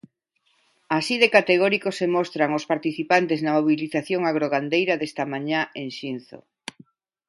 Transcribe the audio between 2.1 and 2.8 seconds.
mostran os